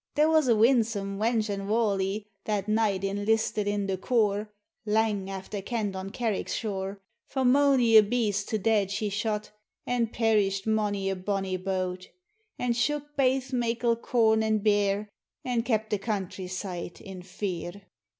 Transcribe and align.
There 0.15 0.29
was 0.31 0.49
ae 0.49 0.53
winsome 0.55 1.19
wench 1.19 1.47
and 1.47 1.69
walie, 1.69 2.25
That 2.45 2.67
night 2.67 3.03
inlisted 3.03 3.67
in 3.67 3.85
the 3.85 3.97
core 3.99 4.49
(Lang 4.83 5.29
after 5.29 5.61
kenned 5.61 5.95
on 5.95 6.09
Carrick 6.09 6.49
shore; 6.49 6.99
For 7.27 7.45
monie 7.45 7.97
a 7.97 8.01
beast 8.01 8.49
to 8.49 8.57
dead 8.57 8.89
she 8.89 9.09
shot, 9.09 9.51
And 9.85 10.11
perished 10.11 10.65
monie 10.65 11.11
a 11.11 11.15
bonnie 11.15 11.55
boat, 11.57 12.07
And 12.57 12.75
si 12.75 12.93
100k 12.93 13.15
baith 13.15 13.53
meikle 13.53 13.95
corn 13.95 14.41
and 14.41 14.63
bear, 14.63 15.07
And 15.45 15.63
kept 15.63 15.91
the 15.91 15.99
country 15.99 16.47
side 16.47 16.99
in 16.99 17.21
fear). 17.21 17.83